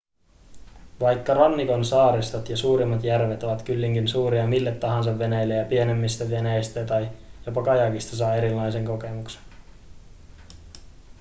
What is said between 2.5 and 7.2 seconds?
suurimmat järvet ovatkin kyllin suuria mille tahansa veneille pienemmistä veneistä tai